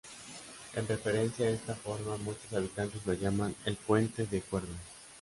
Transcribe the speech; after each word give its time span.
En 0.73 0.87
referencia 0.87 1.45
a 1.45 1.51
esta 1.51 1.75
forma 1.75 2.17
muchos 2.17 2.51
habitantes 2.53 3.05
lo 3.05 3.13
llaman 3.13 3.55
"el 3.65 3.75
Puente 3.75 4.25
de 4.25 4.41
Cuerdas". 4.41 4.79